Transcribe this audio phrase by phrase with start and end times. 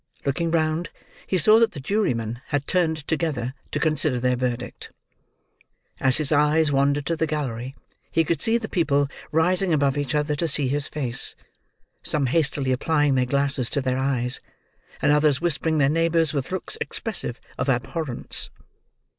[0.25, 0.89] Looking round,
[1.27, 4.89] he saw that the jurymen had turned together, to consider their verdict.
[5.99, 7.75] As his eyes wandered to the gallery,
[8.09, 11.35] he could see the people rising above each other to see his face:
[12.01, 14.41] some hastily applying their glasses to their eyes:
[15.03, 18.49] and others whispering their neighbours with looks expressive of abhorrence.